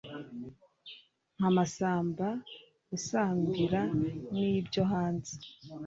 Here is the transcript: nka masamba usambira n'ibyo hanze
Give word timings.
nka 1.35 1.49
masamba 1.55 2.27
usambira 2.97 3.81
n'ibyo 4.33 4.81
hanze 4.91 5.33